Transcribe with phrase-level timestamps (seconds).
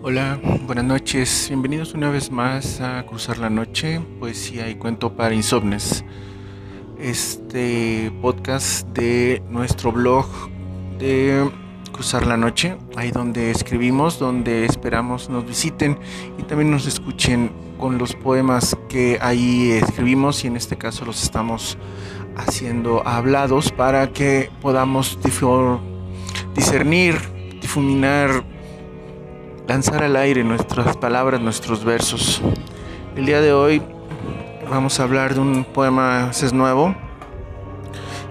[0.00, 1.46] Hola, buenas noches.
[1.48, 6.04] Bienvenidos una vez más a Cruzar la Noche, poesía y cuento para insomnes.
[7.00, 10.24] Este podcast de nuestro blog
[11.00, 11.50] de
[11.90, 15.98] Cruzar la Noche, ahí donde escribimos, donde esperamos nos visiten
[16.38, 21.24] y también nos escuchen con los poemas que ahí escribimos y en este caso los
[21.24, 21.76] estamos
[22.36, 25.18] haciendo hablados para que podamos
[26.54, 27.16] discernir,
[27.60, 28.44] difuminar
[29.68, 32.40] lanzar al aire nuestras palabras, nuestros versos.
[33.14, 33.82] El día de hoy
[34.70, 36.94] vamos a hablar de un poema, es nuevo,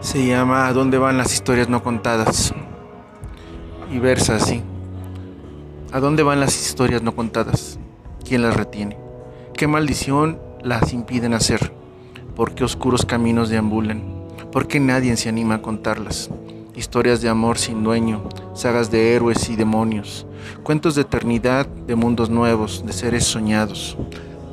[0.00, 2.54] se llama ¿A dónde van las historias no contadas?
[3.92, 4.62] Y versa así.
[5.92, 7.78] ¿A dónde van las historias no contadas?
[8.26, 8.96] ¿Quién las retiene?
[9.54, 11.70] ¿Qué maldición las impiden hacer?
[12.34, 14.24] ¿Por qué oscuros caminos deambulan?
[14.50, 16.30] ¿Por qué nadie se anima a contarlas?
[16.74, 18.22] Historias de amor sin dueño,
[18.56, 20.26] sagas de héroes y demonios,
[20.62, 23.98] cuentos de eternidad, de mundos nuevos, de seres soñados.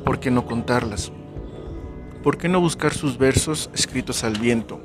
[0.04, 1.10] ¿Por qué no contarlas?
[2.22, 4.78] ¿Por qué no buscar sus versos escritos al viento?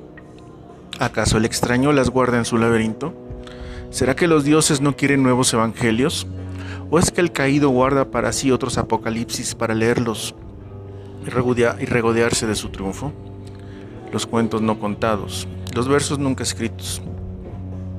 [0.99, 3.13] ¿Acaso el extraño las guarda en su laberinto?
[3.89, 6.25] ¿Será que los dioses no quieren nuevos evangelios?
[6.89, 10.33] ¿O es que el caído guarda para sí otros apocalipsis para leerlos
[11.25, 11.29] y
[11.85, 13.11] regodearse de su triunfo?
[14.13, 17.01] Los cuentos no contados, los versos nunca escritos,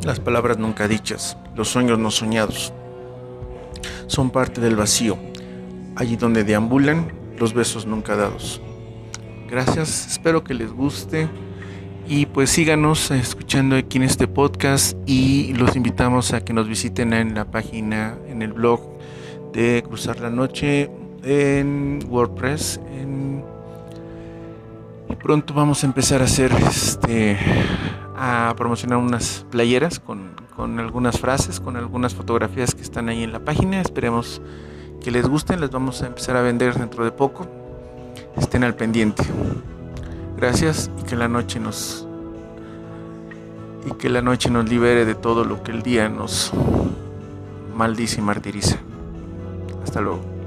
[0.04, 2.72] las palabras nunca dichas, los sueños no soñados,
[4.06, 5.18] son parte del vacío,
[5.96, 8.60] allí donde deambulan los besos nunca dados.
[9.48, 11.28] Gracias, espero que les guste
[12.08, 17.12] y pues síganos escuchando aquí en este podcast y los invitamos a que nos visiten
[17.12, 18.80] en la página, en el blog
[19.52, 20.90] de Cruzar la Noche
[21.22, 22.80] en WordPress.
[25.08, 27.36] Y pronto vamos a empezar a hacer este
[28.22, 30.34] a promocionar unas playeras con,
[30.78, 33.80] algunas frases, con algunas fotografías que están ahí en la página.
[33.80, 34.42] Esperemos
[35.02, 37.48] que les gusten, las vamos a empezar a vender dentro de poco.
[38.36, 39.22] Estén al pendiente.
[40.36, 42.06] Gracias y que la noche nos
[43.86, 46.52] y que la noche nos libere de todo lo que el día nos
[47.74, 48.76] maldice y martiriza.
[49.82, 50.39] Hasta luego.